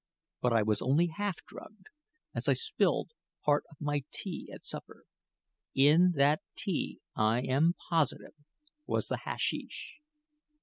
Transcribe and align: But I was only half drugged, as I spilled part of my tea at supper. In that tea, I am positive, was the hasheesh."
But 0.41 0.51
I 0.53 0.63
was 0.63 0.81
only 0.81 1.11
half 1.15 1.45
drugged, 1.45 1.85
as 2.33 2.49
I 2.49 2.53
spilled 2.53 3.11
part 3.45 3.65
of 3.69 3.77
my 3.79 4.03
tea 4.11 4.49
at 4.51 4.65
supper. 4.65 5.03
In 5.75 6.13
that 6.15 6.41
tea, 6.55 7.01
I 7.15 7.41
am 7.41 7.75
positive, 7.91 8.33
was 8.87 9.09
the 9.09 9.19
hasheesh." 9.27 9.99